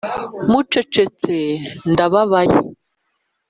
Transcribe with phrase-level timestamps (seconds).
[0.51, 1.35] mucecetse
[1.91, 2.55] ndababaye,